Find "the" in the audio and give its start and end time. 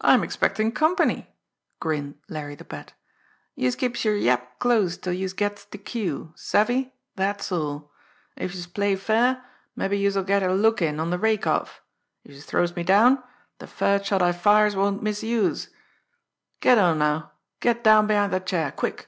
2.56-2.64, 13.60-13.68